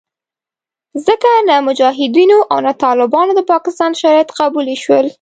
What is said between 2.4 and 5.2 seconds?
او نه طالبانو د پاکستان شرایط قبلولې شول